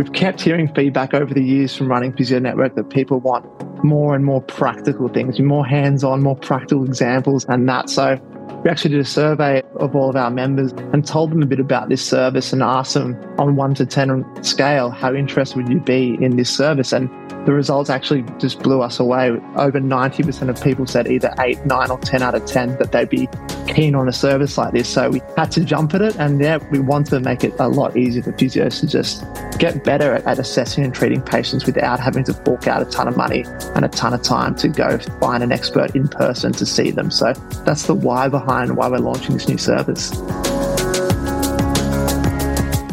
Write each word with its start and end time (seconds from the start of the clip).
We've 0.00 0.14
kept 0.14 0.40
hearing 0.40 0.72
feedback 0.72 1.12
over 1.12 1.34
the 1.34 1.44
years 1.44 1.76
from 1.76 1.88
running 1.88 2.14
Physio 2.14 2.38
Network 2.38 2.74
that 2.76 2.88
people 2.88 3.20
want 3.20 3.44
more 3.84 4.14
and 4.14 4.24
more 4.24 4.40
practical 4.40 5.08
things, 5.10 5.38
more 5.38 5.66
hands 5.66 6.02
on, 6.02 6.22
more 6.22 6.36
practical 6.36 6.86
examples, 6.86 7.44
and 7.50 7.68
that. 7.68 7.90
So 7.90 8.18
we 8.64 8.70
actually 8.70 8.92
did 8.92 9.00
a 9.00 9.04
survey 9.04 9.62
of 9.74 9.94
all 9.94 10.08
of 10.08 10.16
our 10.16 10.30
members 10.30 10.72
and 10.94 11.06
told 11.06 11.32
them 11.32 11.42
a 11.42 11.46
bit 11.46 11.60
about 11.60 11.90
this 11.90 12.02
service 12.02 12.50
and 12.50 12.62
asked 12.62 12.94
them 12.94 13.14
on 13.38 13.56
one 13.56 13.74
to 13.74 13.84
10 13.84 14.42
scale, 14.42 14.88
how 14.88 15.12
interested 15.12 15.58
would 15.58 15.68
you 15.68 15.80
be 15.80 16.16
in 16.22 16.36
this 16.36 16.48
service? 16.48 16.94
And 16.94 17.10
the 17.46 17.52
results 17.52 17.90
actually 17.90 18.24
just 18.38 18.60
blew 18.60 18.80
us 18.80 19.00
away. 19.00 19.32
Over 19.56 19.80
90% 19.80 20.48
of 20.48 20.62
people 20.64 20.86
said 20.86 21.08
either 21.08 21.34
8, 21.38 21.66
9, 21.66 21.90
or 21.90 21.98
10 21.98 22.22
out 22.22 22.34
of 22.34 22.46
10 22.46 22.78
that 22.78 22.92
they'd 22.92 23.10
be 23.10 23.28
keen 23.74 23.94
on 23.94 24.08
a 24.08 24.12
service 24.12 24.58
like 24.58 24.72
this. 24.72 24.88
So 24.88 25.10
we 25.10 25.22
had 25.36 25.50
to 25.52 25.64
jump 25.64 25.94
at 25.94 26.02
it. 26.02 26.16
And 26.16 26.40
yeah, 26.40 26.58
we 26.70 26.78
wanted 26.78 27.10
to 27.10 27.20
make 27.20 27.44
it 27.44 27.54
a 27.58 27.68
lot 27.68 27.96
easier 27.96 28.22
for 28.22 28.32
physios 28.32 28.80
to 28.80 28.86
just 28.86 29.24
get 29.58 29.84
better 29.84 30.14
at, 30.14 30.26
at 30.26 30.38
assessing 30.38 30.84
and 30.84 30.94
treating 30.94 31.20
patients 31.20 31.66
without 31.66 32.00
having 32.00 32.24
to 32.24 32.34
fork 32.34 32.66
out 32.66 32.82
a 32.82 32.86
ton 32.86 33.08
of 33.08 33.16
money 33.16 33.44
and 33.74 33.84
a 33.84 33.88
ton 33.88 34.14
of 34.14 34.22
time 34.22 34.54
to 34.56 34.68
go 34.68 34.98
find 35.20 35.42
an 35.42 35.52
expert 35.52 35.94
in 35.94 36.08
person 36.08 36.52
to 36.52 36.66
see 36.66 36.90
them. 36.90 37.10
So 37.10 37.32
that's 37.64 37.84
the 37.84 37.94
why 37.94 38.28
behind 38.28 38.76
why 38.76 38.88
we're 38.88 38.98
launching 38.98 39.34
this 39.34 39.48
new 39.48 39.58
service. 39.58 40.10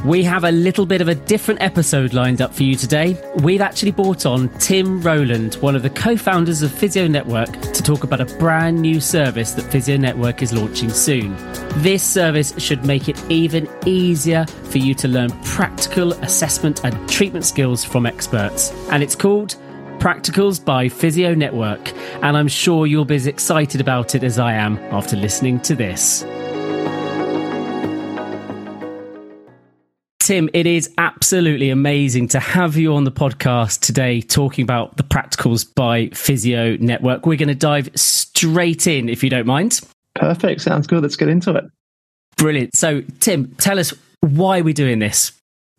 We 0.06 0.24
have 0.24 0.44
a 0.44 0.52
little 0.52 0.86
bit 0.86 1.02
of 1.02 1.08
a 1.08 1.16
different 1.16 1.62
episode 1.62 2.14
lined 2.14 2.42
up 2.42 2.54
for 2.54 2.64
you 2.64 2.76
today. 2.76 3.22
We've 3.38 3.62
actually 3.62 3.92
brought 3.92 4.26
on 4.26 4.50
Tim 4.60 5.02
Rowland, 5.02 5.56
one 5.56 5.76
of 5.76 5.82
the 5.82 5.90
co 5.90 6.16
founders 6.16 6.62
of 6.62 6.72
Physio 6.72 7.08
Network, 7.08 7.52
to 7.73 7.84
talk 7.84 8.04
about 8.04 8.22
a 8.22 8.26
brand 8.38 8.80
new 8.80 9.02
service 9.02 9.54
that 9.54 9.64
Physio 9.72 9.98
Network 9.98 10.42
is 10.42 10.54
launching 10.54 10.90
soon. 10.90 11.36
This 11.82 12.04
service 12.04 12.54
should 12.60 12.86
make 12.86 13.10
it 13.10 13.22
even 13.30 13.68
easier 13.86 14.46
for 14.46 14.78
you 14.78 14.94
to 14.96 15.08
learn 15.08 15.31
practical 15.44 16.14
assessment 16.14 16.86
and 16.86 17.09
treatment 17.09 17.44
skills 17.45 17.84
from 17.84 18.06
experts. 18.06 18.72
And 18.92 19.02
it's 19.02 19.16
called 19.16 19.56
Practicals 20.00 20.64
by 20.64 20.89
Physio 20.89 21.34
Network. 21.34 21.92
And 22.22 22.38
I'm 22.38 22.48
sure 22.48 22.86
you'll 22.86 23.04
be 23.04 23.16
as 23.16 23.26
excited 23.26 23.82
about 23.82 24.14
it 24.14 24.23
as 24.23 24.38
I 24.38 24.54
am 24.54 24.78
after 24.92 25.17
listening 25.17 25.59
to 25.61 25.76
this. 25.76 26.23
Tim, 30.28 30.50
it 30.53 30.67
is 30.67 30.94
absolutely 30.97 31.70
amazing 31.70 32.28
to 32.28 32.39
have 32.42 32.75
you 32.75 32.94
on 32.94 33.06
the 33.06 33.14
podcast 33.14 33.80
today 33.80 34.20
talking 34.20 34.61
about 34.61 34.97
the 34.97 35.03
practicals 35.03 35.66
by 35.73 36.09
Physio 36.09 36.75
Network. 36.81 37.25
We're 37.25 37.38
going 37.38 37.47
to 37.47 37.56
dive 37.56 37.89
straight 37.95 38.88
in, 38.88 39.08
if 39.08 39.23
you 39.23 39.30
don't 39.30 39.48
mind. 39.48 39.80
Perfect. 40.16 40.59
Sounds 40.59 40.86
good. 40.86 41.02
Let's 41.02 41.16
get 41.16 41.30
into 41.30 41.55
it. 41.55 41.64
Brilliant. 42.36 42.75
So, 42.75 43.03
Tim, 43.22 43.55
tell 43.55 43.80
us 43.80 43.94
why 44.20 44.59
we're 44.59 44.73
doing 44.73 45.00
this. 45.00 45.31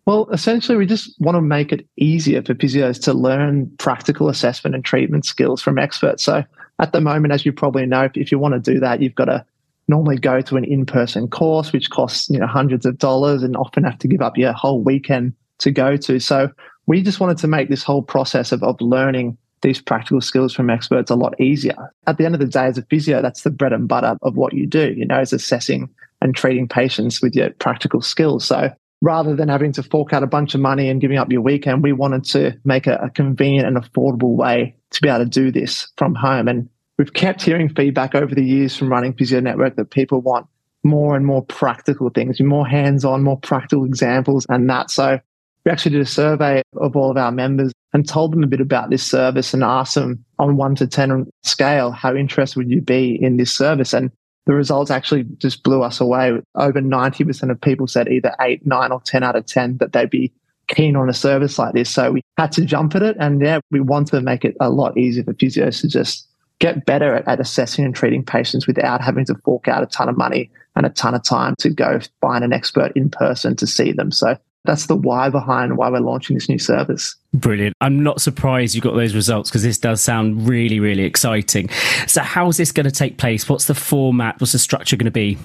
Well, 0.07 0.27
essentially, 0.31 0.79
we 0.79 0.87
just 0.87 1.13
want 1.21 1.35
to 1.35 1.41
make 1.41 1.71
it 1.71 1.87
easier 1.97 2.41
for 2.41 2.55
physios 2.55 2.99
to 3.03 3.13
learn 3.13 3.69
practical 3.77 4.29
assessment 4.29 4.73
and 4.73 4.83
treatment 4.83 5.25
skills 5.25 5.61
from 5.61 5.77
experts. 5.77 6.23
So, 6.23 6.43
at 6.79 6.91
the 6.91 7.01
moment, 7.01 7.33
as 7.33 7.45
you 7.45 7.53
probably 7.53 7.85
know, 7.85 8.09
if 8.15 8.31
you 8.31 8.39
want 8.39 8.55
to 8.55 8.73
do 8.73 8.79
that, 8.79 8.99
you've 8.99 9.13
got 9.13 9.25
to 9.25 9.45
normally 9.89 10.17
go 10.17 10.39
to 10.39 10.55
an 10.55 10.63
in-person 10.63 11.27
course 11.27 11.73
which 11.73 11.89
costs 11.89 12.29
you 12.29 12.37
know 12.37 12.47
hundreds 12.47 12.85
of 12.85 12.97
dollars 12.97 13.43
and 13.43 13.57
often 13.57 13.83
have 13.83 13.97
to 13.97 14.07
give 14.07 14.21
up 14.21 14.37
your 14.37 14.53
whole 14.53 14.81
weekend 14.81 15.33
to 15.57 15.71
go 15.71 15.97
to. 15.97 16.19
So 16.19 16.49
we 16.85 17.01
just 17.01 17.19
wanted 17.19 17.37
to 17.39 17.47
make 17.47 17.69
this 17.69 17.83
whole 17.83 18.01
process 18.01 18.51
of, 18.51 18.63
of 18.63 18.79
learning 18.79 19.37
these 19.61 19.81
practical 19.81 20.21
skills 20.21 20.53
from 20.53 20.69
experts 20.69 21.11
a 21.11 21.15
lot 21.15 21.39
easier. 21.41 21.75
At 22.07 22.17
the 22.17 22.25
end 22.25 22.33
of 22.33 22.39
the 22.39 22.47
day 22.47 22.65
as 22.65 22.77
a 22.77 22.83
physio 22.83 23.21
that's 23.21 23.41
the 23.41 23.49
bread 23.49 23.73
and 23.73 23.87
butter 23.87 24.17
of 24.21 24.37
what 24.37 24.53
you 24.53 24.65
do 24.67 24.93
you 24.95 25.05
know 25.05 25.19
is 25.19 25.33
assessing 25.33 25.89
and 26.21 26.35
treating 26.35 26.67
patients 26.67 27.21
with 27.21 27.35
your 27.35 27.49
practical 27.49 28.01
skills. 28.01 28.45
So 28.45 28.71
rather 29.01 29.35
than 29.35 29.49
having 29.49 29.71
to 29.73 29.83
fork 29.83 30.13
out 30.13 30.23
a 30.23 30.27
bunch 30.27 30.53
of 30.53 30.61
money 30.61 30.89
and 30.89 31.01
giving 31.01 31.17
up 31.17 31.31
your 31.31 31.41
weekend 31.41 31.83
we 31.83 31.93
wanted 31.93 32.23
to 32.25 32.57
make 32.63 32.85
a, 32.85 32.95
a 32.97 33.09
convenient 33.09 33.67
and 33.67 33.77
affordable 33.77 34.35
way 34.35 34.75
to 34.91 35.01
be 35.01 35.09
able 35.09 35.19
to 35.19 35.25
do 35.25 35.51
this 35.51 35.91
from 35.97 36.15
home. 36.15 36.47
And 36.47 36.69
we've 36.99 37.13
kept 37.13 37.41
hearing 37.41 37.69
feedback 37.69 38.13
over 38.13 38.35
the 38.35 38.43
years 38.43 38.75
from 38.75 38.89
running 38.89 39.13
Physio 39.13 39.39
Network 39.39 39.77
that 39.77 39.89
people 39.89 40.21
want 40.21 40.45
more 40.83 41.15
and 41.15 41.25
more 41.25 41.43
practical 41.43 42.09
things, 42.09 42.39
more 42.41 42.67
hands 42.67 43.03
on, 43.03 43.23
more 43.23 43.39
practical 43.39 43.85
examples, 43.85 44.45
and 44.49 44.69
that. 44.69 44.91
So 44.91 45.19
we 45.65 45.71
actually 45.71 45.93
did 45.93 46.01
a 46.01 46.05
survey 46.05 46.61
of 46.77 46.95
all 46.95 47.09
of 47.09 47.17
our 47.17 47.31
members 47.31 47.71
and 47.93 48.07
told 48.07 48.33
them 48.33 48.43
a 48.43 48.47
bit 48.47 48.61
about 48.61 48.89
this 48.89 49.03
service 49.03 49.53
and 49.53 49.63
asked 49.63 49.95
them 49.95 50.23
on 50.37 50.57
one 50.57 50.75
to 50.75 50.87
10 50.87 51.27
scale, 51.43 51.91
how 51.91 52.13
interested 52.13 52.57
would 52.57 52.69
you 52.69 52.81
be 52.81 53.17
in 53.21 53.37
this 53.37 53.51
service? 53.51 53.93
And 53.93 54.11
the 54.45 54.53
results 54.53 54.91
actually 54.91 55.23
just 55.37 55.63
blew 55.63 55.81
us 55.81 56.01
away. 56.01 56.37
Over 56.55 56.81
90% 56.81 57.49
of 57.49 57.61
people 57.61 57.87
said 57.87 58.09
either 58.09 58.35
8, 58.41 58.65
9, 58.65 58.91
or 58.91 59.01
10 59.01 59.23
out 59.23 59.35
of 59.35 59.45
10 59.45 59.77
that 59.77 59.93
they'd 59.93 60.09
be 60.09 60.31
keen 60.67 60.95
on 60.95 61.09
a 61.09 61.13
service 61.13 61.57
like 61.57 61.73
this. 61.73 61.89
So 61.89 62.11
we 62.11 62.21
had 62.37 62.51
to 62.53 62.65
jump 62.65 62.95
at 62.95 63.03
it. 63.03 63.17
And 63.19 63.41
yeah, 63.41 63.59
we 63.71 63.79
wanted 63.79 64.11
to 64.11 64.21
make 64.21 64.45
it 64.45 64.55
a 64.59 64.69
lot 64.69 64.97
easier 64.97 65.23
for 65.23 65.33
physios 65.33 65.81
to 65.81 65.87
just 65.87 66.28
get 66.59 66.85
better 66.85 67.15
at, 67.15 67.27
at 67.27 67.39
assessing 67.39 67.85
and 67.85 67.95
treating 67.95 68.23
patients 68.23 68.67
without 68.67 69.01
having 69.01 69.25
to 69.25 69.35
fork 69.45 69.67
out 69.67 69.83
a 69.83 69.87
ton 69.87 70.09
of 70.09 70.17
money 70.17 70.51
and 70.75 70.85
a 70.85 70.89
ton 70.89 71.15
of 71.15 71.23
time 71.23 71.55
to 71.59 71.69
go 71.69 71.99
find 72.21 72.43
an 72.43 72.53
expert 72.53 72.91
in 72.95 73.09
person 73.09 73.55
to 73.55 73.67
see 73.67 73.91
them. 73.91 74.11
So 74.11 74.37
that's 74.65 74.87
the 74.87 74.95
why 74.95 75.29
behind 75.29 75.77
why 75.77 75.89
we're 75.89 75.99
launching 75.99 76.35
this 76.35 76.49
new 76.49 76.59
service. 76.59 77.15
Brilliant. 77.33 77.75
I'm 77.81 78.03
not 78.03 78.21
surprised 78.21 78.75
you 78.75 78.81
got 78.81 78.95
those 78.95 79.15
results 79.15 79.49
because 79.49 79.63
this 79.63 79.77
does 79.77 80.01
sound 80.01 80.47
really, 80.47 80.79
really 80.79 81.03
exciting. 81.03 81.69
So, 82.07 82.21
how 82.21 82.49
is 82.49 82.57
this 82.57 82.71
going 82.71 82.85
to 82.85 82.91
take 82.91 83.17
place? 83.17 83.47
What's 83.47 83.65
the 83.65 83.75
format? 83.75 84.39
What's 84.39 84.51
the 84.51 84.59
structure 84.59 84.97
going 84.97 85.05
to 85.05 85.11
be? 85.11 85.37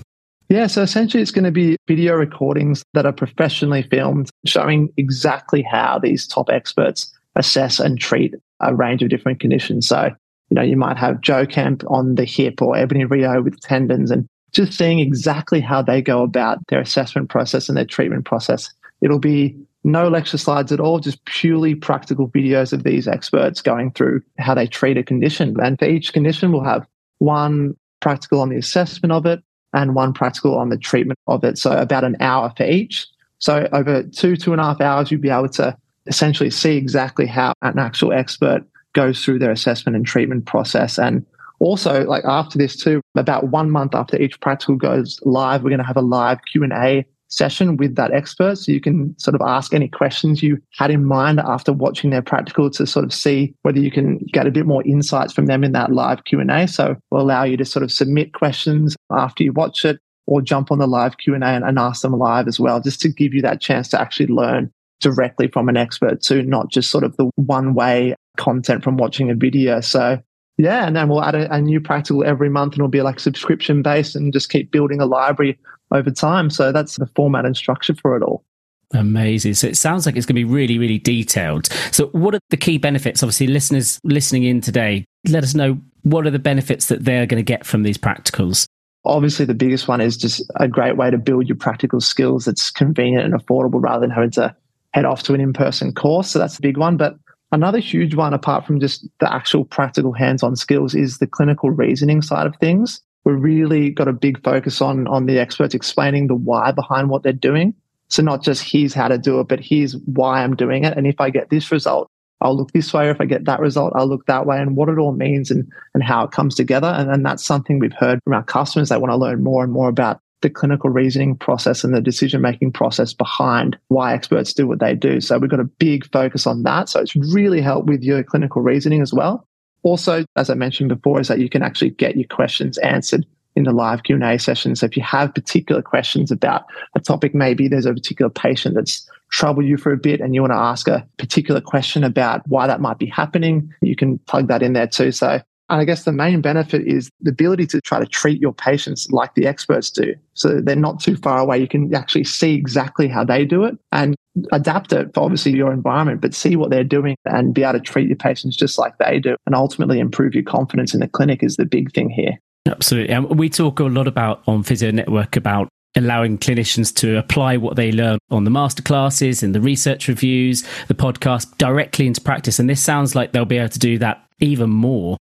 Yeah, 0.49 0.67
so 0.67 0.83
essentially 0.83 1.23
it's 1.23 1.31
going 1.31 1.45
to 1.45 1.51
be 1.51 1.77
video 1.89 2.15
recordings 2.15 2.83
that 2.93 3.07
are 3.07 3.13
professionally 3.13 3.83
filmed 3.83 4.31
showing 4.45 4.93
exactly 4.97 5.63
how 5.63 5.99
these 5.99 6.27
top 6.27 6.51
experts 6.51 7.11
assess 7.35 7.81
and 7.81 7.99
treat 7.99 8.35
a 8.61 8.75
range 8.75 9.03
of 9.03 9.09
different 9.09 9.41
conditions. 9.41 9.89
So 9.89 10.11
you 10.51 10.55
know, 10.55 10.63
you 10.63 10.77
might 10.77 10.97
have 10.97 11.21
Jo 11.21 11.47
Kemp 11.47 11.83
on 11.89 12.15
the 12.15 12.25
hip 12.25 12.61
or 12.61 12.75
Ebonie 12.77 13.05
Rio 13.05 13.43
with 13.43 13.61
tendons 13.61 14.11
and 14.11 14.27
just 14.53 14.73
seeing 14.73 15.01
exactly 15.01 15.61
how 15.61 15.83
they 15.83 16.01
go 16.01 16.23
about 16.23 16.59
their 16.69 16.81
assessment 16.81 17.29
process 17.29 17.69
and 17.69 17.77
their 17.77 17.85
treatment 17.85 18.25
process. 18.25 18.73
It'll 19.01 19.19
be 19.19 19.57
no 19.83 20.09
lecture 20.09 20.39
slides 20.39 20.73
at 20.73 20.81
all, 20.81 20.99
just 20.99 21.23
purely 21.25 21.75
practical 21.75 22.29
videos 22.29 22.73
of 22.73 22.85
these 22.85 23.07
experts 23.07 23.61
going 23.61 23.91
through 23.93 24.23
how 24.39 24.55
they 24.55 24.67
treat 24.67 24.97
a 24.97 25.03
condition. 25.03 25.57
And 25.61 25.79
for 25.79 25.87
each 25.87 26.13
condition, 26.13 26.53
we'll 26.53 26.65
have 26.65 26.87
one 27.19 27.77
practical 28.01 28.41
on 28.41 28.49
the 28.49 28.57
assessment 28.57 29.13
of 29.13 29.27
it 29.27 29.43
and 29.73 29.95
one 29.95 30.13
practical 30.13 30.57
on 30.57 30.71
the 30.71 30.79
treatment 30.79 31.19
of 31.27 31.45
it. 31.45 31.59
So 31.59 31.73
about 31.73 32.05
an 32.05 32.17
hour 32.21 32.53
for 32.57 32.65
each. 32.65 33.07
So 33.39 33.69
over 33.73 34.03
two, 34.05 34.37
two 34.37 34.53
and 34.53 34.61
a 34.61 34.65
half 34.65 34.81
hours, 34.81 35.11
you'll 35.11 35.21
be 35.21 35.31
able 35.31 35.49
to 35.51 35.77
essentially 36.07 36.51
see 36.51 36.77
exactly 36.77 37.27
how 37.27 37.53
an 37.63 37.79
actual 37.79 38.13
expert 38.13 38.65
goes 38.95 39.23
through 39.23 39.39
their 39.39 39.51
assessment 39.51 39.97
and 39.97 40.07
treatment 40.07 40.47
process. 40.47 40.99
And 40.99 41.25
also, 41.61 42.05
like 42.05 42.25
after 42.25 42.59
this 42.59 42.77
too, 42.77 43.01
about 43.17 43.49
one 43.49 43.71
month 43.71 43.95
after 43.95 44.21
each 44.21 44.41
practical 44.41 44.77
goes 44.77 45.21
live, 45.23 45.63
we're 45.63 45.71
going 45.71 45.79
to 45.79 45.87
have 45.87 45.97
a 45.97 46.03
live 46.03 46.39
Q 46.51 46.63
and 46.63 46.73
A 46.73 47.05
session 47.29 47.77
with 47.77 47.97
that 47.97 48.13
expert, 48.13 48.57
so 48.57 48.71
you 48.71 48.81
can 48.81 49.19
sort 49.19 49.35
of 49.35 49.41
ask 49.45 49.75
any 49.75 49.89
questions 49.89 50.43
you 50.43 50.59
had 50.79 50.91
in 50.91 51.05
mind 51.05 51.41
after 51.41 51.73
watching 51.73 52.11
their 52.11 52.23
practical 52.23 52.71
to 52.71 52.87
sort 52.87 53.05
of 53.05 53.13
see 53.13 53.53
whether 53.63 53.81
you 53.81 53.91
can 53.91 54.19
get 54.33 54.47
a 54.47 54.53
bit 54.53 54.67
more 54.67 54.87
insights 54.87 55.33
from 55.33 55.47
them 55.47 55.65
in 55.65 55.73
that 55.73 55.91
live 55.91 56.23
Q 56.25 56.39
and 56.39 56.51
A. 56.51 56.69
So 56.69 56.97
we'll 57.11 57.23
allow 57.23 57.43
you 57.43 57.57
to 57.57 57.65
sort 57.65 57.83
of 57.83 57.91
submit 57.91 58.35
questions 58.35 58.95
after 59.11 59.43
you 59.43 59.53
watch 59.53 59.85
it, 59.85 59.99
or 60.27 60.43
jump 60.43 60.71
on 60.71 60.79
the 60.79 60.87
live 60.87 61.19
Q 61.19 61.35
and 61.35 61.43
A 61.43 61.49
and 61.49 61.79
ask 61.79 62.03
them 62.03 62.13
live 62.13 62.47
as 62.47 62.61
well, 62.61 62.81
just 62.81 63.01
to 63.01 63.09
give 63.09 63.35
you 63.35 63.43
that 63.43 63.61
chance 63.61 63.89
to 63.89 64.01
actually 64.01 64.29
learn 64.29 64.71
directly 65.01 65.49
from 65.49 65.69
an 65.69 65.77
expert 65.77 66.23
to 66.23 66.43
not 66.43 66.71
just 66.71 66.91
sort 66.91 67.05
of 67.05 67.17
the 67.17 67.29
one 67.37 67.75
way 67.75 68.15
content 68.37 68.83
from 68.83 68.97
watching 68.97 69.31
a 69.31 69.35
video. 69.35 69.81
So 69.81 70.21
yeah, 70.57 70.87
and 70.87 70.95
then 70.95 71.09
we'll 71.09 71.23
add 71.23 71.35
a, 71.35 71.53
a 71.53 71.61
new 71.61 71.81
practical 71.81 72.25
every 72.25 72.49
month 72.49 72.75
and 72.75 72.81
it'll 72.81 72.89
be 72.89 73.03
like 73.03 73.19
subscription 73.19 73.83
based 73.83 74.15
and 74.15 74.33
just 74.33 74.51
keep 74.51 74.71
building 74.71 75.01
a 75.01 75.07
library 75.07 75.59
over 75.91 76.11
time. 76.11 76.51
So 76.51 76.73
that's 76.73 76.97
the 76.97 77.07
format 77.17 77.45
and 77.45 77.57
structure 77.57 77.95
for 77.95 78.17
it 78.17 78.23
all. 78.23 78.45
Amazing. 78.93 79.55
So 79.55 79.67
it 79.67 79.77
sounds 79.77 80.07
like 80.07 80.17
it's 80.17 80.27
going 80.27 80.37
to 80.37 80.41
be 80.41 80.45
really, 80.45 80.79
really 80.79 80.99
detailed. 80.99 81.67
So, 81.91 82.07
what 82.09 82.35
are 82.35 82.41
the 82.51 82.57
key 82.57 82.79
benefits? 82.79 83.23
Obviously, 83.23 83.49
listeners 83.49 83.99
listening 84.05 84.45
in 84.45 84.61
today, 84.61 85.05
let 85.29 85.43
us 85.43 85.55
know 85.55 85.79
what 86.03 86.27
are 86.27 86.31
the 86.31 86.39
benefits 86.39 86.87
that 86.87 87.05
they're 87.05 87.27
going 87.27 87.43
to 87.43 87.45
get 87.45 87.67
from 87.67 87.83
these 87.83 87.99
practicals. 87.99 88.67
Obviously, 89.05 89.47
the 89.47 89.55
biggest 89.55 89.89
one 89.89 90.01
is 90.01 90.17
just 90.17 90.45
a 90.57 90.69
great 90.69 90.97
way 90.97 91.11
to 91.11 91.19
build 91.19 91.49
your 91.49 91.57
practical 91.57 92.01
skills 92.01 92.45
that's 92.45 92.71
convenient 92.71 93.25
and 93.25 93.35
affordable 93.35 93.83
rather 93.83 94.01
than 94.01 94.11
having 94.11 94.31
to 94.33 94.55
head 94.93 95.05
off 95.05 95.25
to 95.25 95.35
an 95.35 95.41
in 95.41 95.53
person 95.53 95.93
course. 95.93 96.31
So, 96.31 96.39
that's 96.39 96.57
the 96.57 96.63
big 96.63 96.77
one. 96.77 96.97
But 96.97 97.17
Another 97.55 97.79
huge 97.79 98.17
one, 98.17 98.35
apart 98.35 98.67
from 98.67 98.81
just 98.81 99.07
the 99.21 99.33
actual 99.33 99.65
practical 99.65 100.13
hands 100.13 100.43
on 100.43 100.57
skills, 100.57 100.93
is 100.93 101.19
the 101.19 101.27
clinical 101.29 101.71
reasoning 101.71 102.21
side 102.21 102.49
of 102.49 102.57
things. 102.57 103.01
We've 103.25 103.41
really 103.41 103.91
got 103.91 104.09
a 104.09 104.13
big 104.13 104.43
focus 104.43 104.83
on, 104.83 105.07
on 105.07 105.27
the 105.27 105.39
experts 105.39 105.73
explaining 105.73 106.27
the 106.27 106.35
why 106.35 106.73
behind 106.73 107.11
what 107.11 107.23
they're 107.23 107.33
doing. 107.33 107.73
So, 108.09 108.25
not 108.25 108.43
just 108.43 108.69
here's 108.69 108.93
how 108.93 109.07
to 109.07 109.19
do 109.19 109.39
it, 109.39 109.47
but 109.47 109.61
here's 109.61 109.97
why 109.99 110.43
I'm 110.43 110.57
doing 110.57 110.83
it. 110.83 110.97
And 110.97 111.07
if 111.07 111.21
I 111.21 111.31
get 111.31 111.51
this 111.51 111.71
result, 111.71 112.11
I'll 112.41 112.57
look 112.57 112.73
this 112.73 112.93
way. 112.93 113.09
If 113.09 113.21
I 113.21 113.25
get 113.25 113.45
that 113.45 113.61
result, 113.61 113.93
I'll 113.95 114.09
look 114.09 114.27
that 114.27 114.47
way 114.47 114.59
and 114.59 114.75
what 114.75 114.89
it 114.89 114.99
all 114.99 115.13
means 115.13 115.53
and, 115.53 115.71
and 115.95 116.03
how 116.03 116.25
it 116.25 116.33
comes 116.33 116.57
together. 116.57 116.89
And 116.89 117.09
then 117.09 117.23
that's 117.23 117.45
something 117.45 117.79
we've 117.79 117.93
heard 117.93 118.19
from 118.25 118.35
our 118.35 118.43
customers. 118.43 118.89
They 118.89 118.97
want 118.97 119.13
to 119.13 119.17
learn 119.17 119.45
more 119.45 119.63
and 119.63 119.73
more 119.73 119.89
about 119.89 120.21
the 120.45 120.51
clinical 120.51 120.91
reasoning 120.91 121.37
process 121.37 121.85
and 121.85 121.95
the 121.95 122.03
decision 122.03 122.43
making 122.43 122.71
process 122.71 123.15
behind 123.15 123.79
why 123.89 124.13
experts 124.13 124.53
do 124.53 124.67
what 124.67 124.79
they 124.79 124.95
do. 124.95 125.19
So 125.19 125.39
we've 125.39 125.51
got 125.51 125.59
a 125.59 125.65
big 125.65 126.05
focus 126.13 126.47
on 126.47 126.65
that. 126.65 126.91
So 126.91 127.01
it's 127.01 127.17
really 127.17 127.63
helped 127.63 127.89
with 127.89 128.03
your 128.03 128.23
clinical 128.23 128.61
reasoning 128.61 129.01
as 129.01 129.13
well. 129.13 129.49
Also, 129.85 130.27
as 130.37 130.51
I 130.51 130.55
mentioned 130.55 130.91
before, 130.91 131.19
is 131.19 131.29
that 131.29 131.39
you 131.39 131.49
can 131.49 131.63
actually 131.63 131.91
get 131.91 132.17
your 132.17 132.29
questions 132.29 132.77
answered 132.79 133.25
in 133.57 133.65
the 133.65 133.73
live 133.73 134.03
Q&A 134.03 134.39
session. 134.39 134.77
So 134.77 134.85
if 134.85 134.99
you 134.99 135.03
have 135.03 135.35
particular 135.35 135.81
questions 135.81 136.31
about 136.31 136.65
a 136.95 137.01
topic, 137.01 137.35
maybe 137.35 137.67
there's 137.67 137.87
a 137.87 137.95
particular 137.95 138.31
patient 138.31 138.75
that's 138.75 139.09
troubled 139.31 139.65
you 139.65 139.79
for 139.79 139.93
a 139.93 139.97
bit 139.97 140.21
and 140.21 140.35
you 140.35 140.43
want 140.43 140.53
to 140.53 140.59
ask 140.59 140.89
a 140.89 141.07
particular 141.19 141.61
question 141.63 142.05
about 142.05 142.47
why 142.49 142.67
that 142.67 142.83
might 142.83 142.99
be 142.99 143.07
happening, 143.07 143.73
you 143.81 143.97
can 143.97 144.19
plug 144.19 144.49
that 144.49 144.63
in 144.63 144.75
there 144.75 144.87
too. 144.87 145.11
So 145.11 145.41
and 145.71 145.81
I 145.81 145.85
guess 145.85 146.05
the 146.05 146.13
main 146.13 146.41
benefit 146.41 146.87
is 146.87 147.11
the 147.21 147.31
ability 147.31 147.67
to 147.69 147.81
try 147.81 147.99
to 147.99 148.07
treat 148.07 148.41
your 148.41 148.53
patients 148.53 149.11
like 149.11 149.35
the 149.35 149.47
experts 149.47 149.91
do. 149.91 150.15
So 150.35 150.61
they're 150.61 150.77
not 150.77 151.01
too 151.01 151.17
far 151.17 151.39
away. 151.39 151.59
You 151.59 151.69
can 151.69 151.95
actually 151.95 152.25
see 152.25 152.55
exactly 152.55 153.09
how 153.09 153.25
they 153.25 153.47
do 153.47 153.65
it 153.65 153.79
and 153.91 154.15
adapt 154.53 154.93
it 154.93 155.15
for 155.15 155.23
obviously 155.23 155.53
your 155.53 155.73
environment, 155.73 156.21
but 156.21 156.35
see 156.35 156.57
what 156.57 156.71
they're 156.71 156.85
doing 156.85 157.17
and 157.25 157.55
be 157.55 157.63
able 157.63 157.75
to 157.75 157.81
treat 157.81 158.09
your 158.09 158.17
patients 158.17 158.57
just 158.57 158.79
like 158.79 158.99
they 158.99 159.19
do 159.19 159.37
and 159.47 159.55
ultimately 159.55 160.01
improve 160.01 160.35
your 160.35 160.45
confidence 160.45 160.93
in 160.93 161.01
the 161.01 161.09
clinic 161.09 161.43
is 161.43 161.57
the 161.57 161.65
big 161.65 161.93
thing 161.95 162.11
here. 162.11 162.39
Absolutely. 162.67 163.15
And 163.15 163.39
we 163.39 163.49
talk 163.49 163.81
a 163.81 163.85
lot 163.85 164.07
about 164.07 164.43
on 164.47 164.63
Physio 164.63 164.91
Network 164.91 165.37
about 165.37 165.69
allowing 165.97 166.37
clinicians 166.37 166.93
to 166.97 167.17
apply 167.17 167.57
what 167.57 167.77
they 167.77 167.93
learn 167.93 168.19
on 168.31 168.45
the 168.45 168.51
masterclasses 168.51 169.43
and 169.43 169.55
the 169.55 169.61
research 169.61 170.09
reviews, 170.09 170.65
the 170.89 170.95
podcast 170.95 171.57
directly 171.57 172.07
into 172.07 172.21
practice. 172.21 172.59
And 172.59 172.69
this 172.69 172.83
sounds 172.83 173.15
like 173.15 173.33
they'll 173.33 173.45
be 173.45 173.59
able 173.59 173.69
to 173.71 173.79
do 173.79 173.99
that 173.99 174.27
even 174.41 174.69
more 174.69 175.17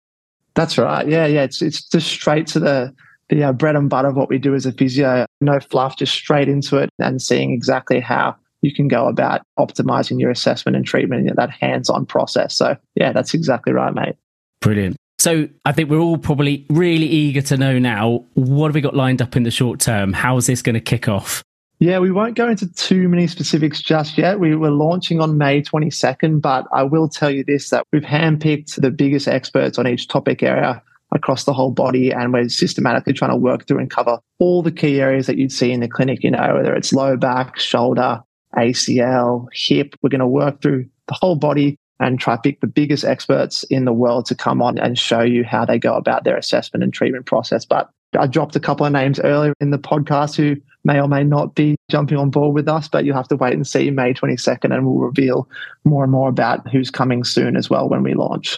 that's 0.55 0.77
right. 0.77 1.07
Yeah, 1.07 1.25
yeah. 1.25 1.43
It's 1.43 1.61
it's 1.61 1.83
just 1.83 2.07
straight 2.07 2.47
to 2.47 2.59
the 2.59 2.93
the 3.29 3.43
uh, 3.43 3.53
bread 3.53 3.75
and 3.75 3.89
butter 3.89 4.09
of 4.09 4.15
what 4.15 4.29
we 4.29 4.37
do 4.37 4.55
as 4.55 4.65
a 4.65 4.71
physio. 4.71 5.25
No 5.41 5.59
fluff, 5.59 5.97
just 5.97 6.13
straight 6.13 6.49
into 6.49 6.77
it 6.77 6.89
and 6.99 7.21
seeing 7.21 7.51
exactly 7.51 7.99
how 7.99 8.35
you 8.61 8.73
can 8.73 8.87
go 8.87 9.07
about 9.07 9.41
optimizing 9.57 10.19
your 10.19 10.31
assessment 10.31 10.75
and 10.75 10.85
treatment 10.85 11.33
that 11.35 11.49
hands-on 11.49 12.05
process. 12.05 12.55
So 12.55 12.75
yeah, 12.95 13.13
that's 13.13 13.33
exactly 13.33 13.71
right, 13.71 13.93
mate. 13.93 14.15
Brilliant. 14.61 14.97
So 15.19 15.49
I 15.65 15.73
think 15.73 15.89
we're 15.89 15.99
all 15.99 16.17
probably 16.17 16.65
really 16.69 17.05
eager 17.05 17.41
to 17.41 17.57
know 17.57 17.77
now 17.77 18.25
what 18.33 18.67
have 18.67 18.75
we 18.75 18.81
got 18.81 18.95
lined 18.95 19.21
up 19.21 19.35
in 19.35 19.43
the 19.43 19.51
short 19.51 19.79
term? 19.79 20.13
How 20.13 20.37
is 20.37 20.47
this 20.47 20.61
going 20.61 20.75
to 20.75 20.81
kick 20.81 21.07
off? 21.07 21.43
Yeah, 21.79 21.99
we 21.99 22.11
won't 22.11 22.35
go 22.35 22.49
into 22.49 22.71
too 22.73 23.07
many 23.07 23.25
specifics 23.27 23.81
just 23.81 24.17
yet. 24.17 24.41
We 24.41 24.53
were 24.53 24.69
launching 24.69 25.21
on 25.21 25.37
May 25.37 25.61
22nd, 25.61 26.41
but 26.41 26.67
I 26.73 26.83
will 26.83 27.07
tell 27.07 27.31
you 27.31 27.45
this 27.45 27.69
that 27.69 27.85
we've 27.93 28.03
handpicked 28.03 28.81
the 28.81 28.91
biggest 28.91 29.29
experts 29.29 29.79
on 29.79 29.87
each 29.87 30.09
topic 30.09 30.43
area 30.43 30.83
across 31.13 31.45
the 31.45 31.53
whole 31.53 31.71
body, 31.71 32.11
and 32.11 32.33
we're 32.33 32.49
systematically 32.49 33.13
trying 33.13 33.31
to 33.31 33.37
work 33.37 33.65
through 33.65 33.79
and 33.79 33.89
cover 33.89 34.19
all 34.39 34.61
the 34.61 34.73
key 34.73 34.99
areas 34.99 35.25
that 35.27 35.37
you'd 35.37 35.53
see 35.53 35.71
in 35.71 35.79
the 35.79 35.87
clinic, 35.87 36.21
you 36.21 36.31
know, 36.31 36.55
whether 36.55 36.75
it's 36.75 36.91
low 36.91 37.15
back, 37.15 37.57
shoulder, 37.57 38.21
ACL, 38.57 39.47
hip. 39.53 39.95
We're 40.01 40.09
going 40.09 40.19
to 40.19 40.27
work 40.27 40.61
through 40.61 40.85
the 41.07 41.17
whole 41.19 41.37
body 41.37 41.77
and 42.01 42.19
try 42.19 42.35
to 42.35 42.41
pick 42.41 42.59
the 42.59 42.67
biggest 42.67 43.05
experts 43.05 43.63
in 43.63 43.85
the 43.85 43.93
world 43.93 44.25
to 44.25 44.35
come 44.35 44.61
on 44.61 44.77
and 44.77 44.99
show 44.99 45.21
you 45.21 45.45
how 45.45 45.63
they 45.63 45.79
go 45.79 45.95
about 45.95 46.25
their 46.25 46.37
assessment 46.37 46.83
and 46.83 46.93
treatment 46.93 47.25
process. 47.25 47.65
But 47.65 47.89
I 48.17 48.27
dropped 48.27 48.55
a 48.55 48.59
couple 48.59 48.85
of 48.85 48.91
names 48.91 49.19
earlier 49.19 49.53
in 49.59 49.71
the 49.71 49.79
podcast 49.79 50.35
who 50.35 50.57
may 50.89 50.99
or 50.99 51.07
may 51.07 51.23
not 51.23 51.53
be 51.53 51.75
jumping 51.89 52.17
on 52.17 52.31
board 52.31 52.55
with 52.55 52.67
us, 52.67 52.87
but 52.87 53.05
you'll 53.05 53.15
have 53.15 53.27
to 53.27 53.35
wait 53.35 53.53
and 53.53 53.67
see 53.67 53.91
May 53.91 54.13
22nd 54.13 54.73
and 54.73 54.85
we'll 54.85 54.97
reveal 54.97 55.47
more 55.83 56.03
and 56.03 56.11
more 56.11 56.29
about 56.29 56.67
who's 56.69 56.89
coming 56.89 57.23
soon 57.23 57.55
as 57.55 57.69
well 57.69 57.87
when 57.87 58.01
we 58.01 58.15
launch. 58.15 58.57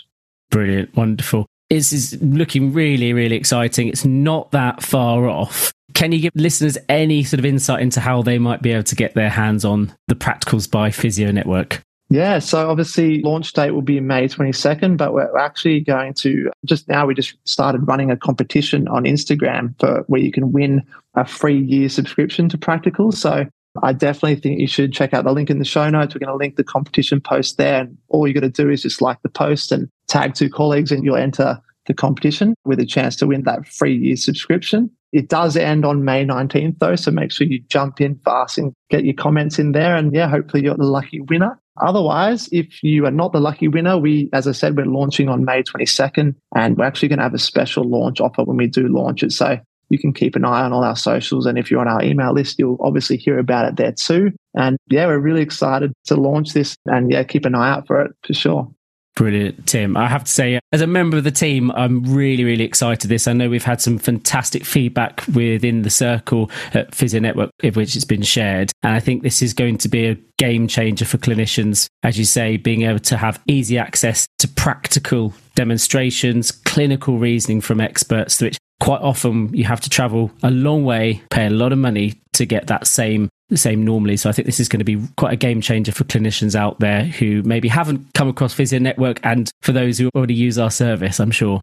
Brilliant. 0.50 0.96
Wonderful. 0.96 1.46
This 1.70 1.92
is 1.92 2.18
looking 2.22 2.74
really, 2.74 3.12
really 3.14 3.36
exciting. 3.36 3.90
It's 3.90 4.06
not 4.06 4.52
that 4.52 4.82
far 4.82 5.28
off. 5.28 5.74
Can 5.94 6.14
you 6.14 6.20
give 6.20 6.32
listeners 6.36 6.78
any 6.88 7.24
sort 7.24 7.40
of 7.40 7.46
insight 7.46 7.82
into 7.82 8.00
how 8.00 8.22
they 8.22 8.40
might 8.40 8.62
be 8.62 8.72
able 8.72 8.84
to 8.84 8.96
get 8.96 9.14
their 9.14 9.30
hands 9.30 9.66
on 9.66 9.94
the 10.08 10.16
Practicals 10.16 10.70
by 10.70 10.90
Physio 10.90 11.32
Network? 11.32 11.82
Yeah, 12.12 12.40
so 12.40 12.70
obviously 12.70 13.22
launch 13.22 13.54
date 13.54 13.72
will 13.72 13.82
be 13.82 14.02
May 14.02 14.28
22nd, 14.28 14.98
but 14.98 15.14
we're 15.14 15.38
actually 15.38 15.80
going 15.80 16.14
to 16.16 16.52
just 16.66 16.90
now 16.90 17.06
we 17.06 17.16
just 17.16 17.36
started 17.46 17.88
running 17.88 18.12
a 18.12 18.18
competition 18.18 18.90
on 18.90 19.06
Instagram 19.06 19.80
for 19.80 20.04
where 20.08 20.20
you 20.20 20.30
can 20.30 20.52
win 20.52 20.84
a 21.16 21.26
free 21.26 21.58
year 21.58 21.88
subscription 21.88 22.50
to 22.50 22.58
Practical. 22.58 23.14
So 23.14 23.46
I 23.82 23.94
definitely 23.94 24.36
think 24.36 24.60
you 24.60 24.68
should 24.68 24.92
check 24.92 25.14
out 25.14 25.24
the 25.24 25.32
link 25.32 25.50
in 25.50 25.60
the 25.60 25.64
show 25.64 25.90
notes. 25.90 26.14
We're 26.14 26.20
going 26.20 26.38
to 26.38 26.44
link 26.44 26.58
the 26.58 26.66
competition 26.66 27.22
post 27.22 27.58
there. 27.58 27.84
And 27.84 27.98
all 28.10 28.28
you 28.28 28.34
got 28.34 28.42
to 28.42 28.50
do 28.50 28.70
is 28.70 28.82
just 28.82 29.02
like 29.02 29.22
the 29.22 29.30
post 29.30 29.72
and 29.72 29.88
tag 30.10 30.34
two 30.34 30.50
colleagues 30.50 30.92
and 30.92 31.06
you'll 31.06 31.16
enter 31.16 31.62
the 31.86 31.94
competition 31.94 32.56
with 32.66 32.82
a 32.82 32.86
chance 32.86 33.16
to 33.16 33.28
win 33.28 33.44
that 33.44 33.66
free 33.66 33.96
year 33.96 34.18
subscription. 34.18 34.92
It 35.14 35.30
does 35.30 35.56
end 35.56 35.86
on 35.86 36.04
May 36.04 36.26
19th 36.26 36.80
though, 36.80 36.98
so 36.98 37.12
make 37.12 37.32
sure 37.32 37.48
you 37.48 37.62
jump 37.70 38.02
in 38.02 38.20
fast 38.26 38.58
and 38.58 38.74
get 38.90 39.06
your 39.06 39.14
comments 39.14 39.60
in 39.60 39.72
there. 39.72 39.96
And 39.96 40.14
yeah, 40.14 40.28
hopefully 40.28 40.64
you're 40.64 40.76
the 40.76 40.84
lucky 40.84 41.22
winner. 41.22 41.58
Otherwise, 41.82 42.48
if 42.52 42.84
you 42.84 43.06
are 43.06 43.12
not 43.12 43.34
the 43.34 43.40
lucky 43.40 43.68
winner, 43.68 43.98
we, 43.98 44.30
as 44.34 44.48
I 44.48 44.52
said, 44.52 44.78
we're 44.78 44.86
launching 44.86 45.30
on 45.30 45.46
May 45.46 45.64
22nd 45.64 46.36
and 46.56 46.78
we're 46.78 46.86
actually 46.86 47.10
going 47.10 47.18
to 47.18 47.24
have 47.24 47.34
a 47.34 47.40
special 47.40 47.84
launch 47.84 48.22
offer 48.22 48.44
when 48.44 48.58
we 48.58 48.68
do 48.68 48.88
launch 48.88 49.24
it. 49.24 49.32
So 49.32 49.58
you 49.90 50.00
can 50.00 50.14
keep 50.14 50.36
an 50.36 50.46
eye 50.46 50.62
on 50.62 50.72
all 50.72 50.84
our 50.84 50.96
socials. 50.96 51.46
And 51.46 51.58
if 51.58 51.70
you're 51.70 51.82
on 51.82 51.88
our 51.88 52.02
email 52.02 52.34
list, 52.34 52.58
you'll 52.58 52.78
obviously 52.82 53.18
hear 53.18 53.40
about 53.40 53.66
it 53.66 53.76
there 53.76 53.92
too. 53.92 54.32
And 54.56 54.78
yeah, 54.90 55.06
we're 55.08 55.20
really 55.20 55.42
excited 55.42 55.92
to 56.06 56.16
launch 56.16 56.54
this 56.54 56.78
and 56.86 57.12
yeah, 57.12 57.24
keep 57.24 57.46
an 57.46 57.56
eye 57.56 57.72
out 57.72 57.88
for 57.88 58.02
it 58.02 58.12
for 58.26 58.34
sure. 58.34 58.72
Brilliant, 59.16 59.68
Tim. 59.68 59.98
I 59.98 60.08
have 60.08 60.24
to 60.24 60.32
say, 60.32 60.60
as 60.72 60.82
a 60.82 60.88
member 60.88 61.18
of 61.18 61.26
the 61.26 61.32
team, 61.32 61.70
I'm 61.72 62.04
really, 62.04 62.46
really 62.46 62.64
excited 62.64 63.10
this. 63.10 63.28
I 63.28 63.34
know 63.34 63.50
we've 63.50 63.64
had 63.64 63.82
some 63.82 63.98
fantastic 63.98 64.64
feedback 64.64 65.24
within 65.28 65.82
the 65.82 65.90
circle 65.90 66.50
at 66.74 66.96
Physio 66.96 67.20
Network, 67.20 67.52
which 67.62 67.96
it's 67.96 68.06
been 68.06 68.22
shared. 68.22 68.72
And 68.84 68.94
I 68.94 69.02
think 69.02 69.22
this 69.22 69.42
is 69.42 69.54
going 69.54 69.78
to 69.80 69.90
be 69.90 70.08
a 70.08 70.18
game 70.38 70.68
changer 70.68 71.06
for 71.06 71.18
clinicians. 71.18 71.88
As 72.04 72.18
you 72.18 72.26
say, 72.26 72.56
being 72.56 72.84
able 72.84 73.00
to 73.00 73.18
have 73.18 73.42
easy 73.48 73.78
access 73.78 74.28
to 74.40 74.48
practical 74.48 75.34
demonstrations, 75.56 76.52
clinical 76.52 77.18
reasoning 77.18 77.60
from 77.60 77.82
experts, 77.82 78.42
which 78.42 78.58
quite 78.80 79.02
often 79.02 79.54
you 79.54 79.66
have 79.66 79.82
to 79.82 79.90
travel 79.90 80.32
a 80.42 80.52
long 80.52 80.86
way, 80.86 81.22
pay 81.30 81.48
a 81.48 81.52
lot 81.52 81.74
of 81.74 81.78
money 81.78 82.20
to 82.34 82.46
get 82.46 82.68
that 82.68 82.88
same 82.88 83.30
the 83.52 83.58
same 83.58 83.86
normally. 83.86 84.18
So 84.18 84.30
I 84.30 84.32
think 84.32 84.48
this 84.48 84.60
is 84.60 84.68
going 84.68 84.80
to 84.80 84.86
be 84.86 85.00
quite 85.18 85.34
a 85.34 85.38
game 85.38 85.62
changer 85.62 85.92
for 85.92 86.04
clinicians 86.06 86.56
out 86.56 86.80
there 86.80 87.04
who 87.04 87.44
maybe 87.44 87.68
haven't 87.68 88.14
come 88.14 88.28
across 88.28 88.54
Physio 88.54 88.80
Network 88.80 89.20
and 89.24 89.52
for 89.62 89.72
those 89.74 89.98
who 90.00 90.10
already 90.16 90.34
use 90.34 90.58
our 90.58 90.72
service, 90.72 91.20
I'm 91.20 91.32
sure. 91.32 91.62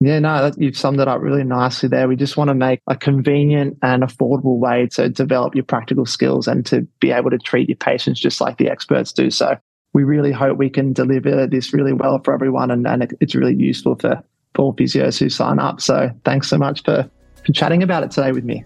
Yeah, 0.00 0.20
no, 0.20 0.52
you've 0.56 0.76
summed 0.76 1.00
it 1.00 1.08
up 1.08 1.20
really 1.20 1.42
nicely 1.42 1.88
there. 1.88 2.06
We 2.06 2.16
just 2.16 2.36
want 2.36 2.48
to 2.48 2.54
make 2.54 2.80
a 2.86 2.96
convenient 2.96 3.78
and 3.82 4.02
affordable 4.02 4.58
way 4.58 4.86
to 4.92 5.08
develop 5.08 5.54
your 5.54 5.64
practical 5.64 6.06
skills 6.06 6.46
and 6.46 6.64
to 6.66 6.82
be 7.00 7.10
able 7.10 7.30
to 7.30 7.38
treat 7.38 7.68
your 7.68 7.76
patients 7.76 8.20
just 8.20 8.40
like 8.40 8.58
the 8.58 8.70
experts 8.70 9.12
do. 9.12 9.30
So 9.30 9.56
we 9.94 10.04
really 10.04 10.30
hope 10.32 10.56
we 10.56 10.70
can 10.70 10.92
deliver 10.92 11.46
this 11.46 11.72
really 11.72 11.92
well 11.92 12.20
for 12.22 12.32
everyone 12.32 12.70
and, 12.70 12.86
and 12.86 13.12
it's 13.20 13.34
really 13.34 13.56
useful 13.56 13.96
for, 13.96 14.22
for 14.54 14.62
all 14.62 14.74
physios 14.74 15.18
who 15.18 15.28
sign 15.28 15.58
up. 15.58 15.80
So 15.80 16.10
thanks 16.24 16.48
so 16.48 16.58
much 16.58 16.84
for, 16.84 17.10
for 17.44 17.52
chatting 17.52 17.82
about 17.82 18.04
it 18.04 18.12
today 18.12 18.30
with 18.30 18.44
me. 18.44 18.64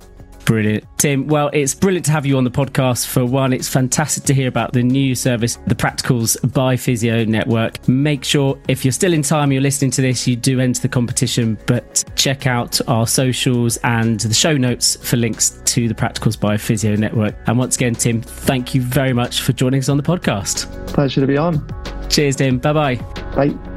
Brilliant. 0.53 0.85
Tim, 0.99 1.29
well, 1.29 1.49
it's 1.55 1.75
brilliant 1.75 2.05
to 2.05 2.13
have 2.13 2.27
you 2.27 2.37
on 2.37 2.45
the 2.45 2.51
podcast. 2.51 3.07
For 3.07 3.25
one, 3.25 3.55
it's 3.55 3.69
fantastic 3.69 4.25
to 4.25 4.35
hear 4.35 4.49
about 4.49 4.75
the 4.75 4.83
new 4.83 5.15
service, 5.15 5.57
the 5.67 5.75
Practicals 5.75 6.37
by 6.53 6.77
Physio 6.77 7.25
Network. 7.25 7.89
Make 7.89 8.23
sure, 8.23 8.61
if 8.69 8.85
you're 8.85 8.93
still 8.93 9.15
in 9.15 9.23
time, 9.23 9.51
you're 9.51 9.63
listening 9.63 9.91
to 9.93 10.03
this, 10.03 10.29
you 10.29 10.37
do 10.37 10.61
enter 10.61 10.83
the 10.83 10.91
competition, 10.91 11.57
but 11.67 12.05
check 12.17 12.47
out 12.47 12.87
our 12.87 13.07
socials 13.07 13.79
and 13.79 14.21
the 14.21 14.35
show 14.35 14.55
notes 14.55 14.97
for 14.97 15.17
links 15.17 15.59
to 15.65 15.89
the 15.89 15.95
Practicals 15.95 16.39
by 16.39 16.59
Physio 16.59 16.97
Network. 16.97 17.35
And 17.47 17.59
once 17.59 17.77
again, 17.77 17.95
Tim, 17.95 18.21
thank 18.21 18.75
you 18.75 18.83
very 18.83 19.15
much 19.15 19.41
for 19.41 19.55
joining 19.55 19.81
us 19.81 19.89
on 19.89 19.97
the 19.97 20.03
podcast. 20.03 20.71
Pleasure 20.89 21.23
to 21.23 21.27
be 21.27 21.39
on. 21.39 21.67
Cheers, 22.11 22.37
Tim. 22.37 22.59
Bye-bye. 22.59 22.97
Bye. 23.35 23.72